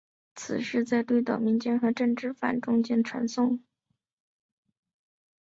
[0.33, 3.59] 此事在绿岛民间和政治犯中间传诵。